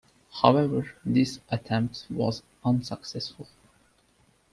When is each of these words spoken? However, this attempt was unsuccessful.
However, 0.41 0.91
this 1.05 1.41
attempt 1.49 2.07
was 2.09 2.41
unsuccessful. 2.65 3.47